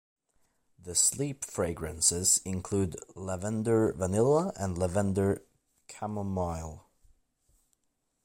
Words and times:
The 0.79 0.95
sleep 0.95 1.45
fragrances 1.45 2.39
include, 2.43 2.95
lavender 3.15 3.93
vanilla 3.93 4.51
and 4.57 4.75
lavender 4.75 5.43
chamomile. 5.91 6.89